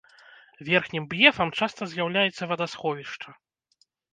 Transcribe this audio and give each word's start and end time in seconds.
Верхнім 0.69 1.03
б'ефам 1.11 1.49
часта 1.61 1.89
з'яўляецца 1.93 2.43
вадасховішча. 2.53 3.29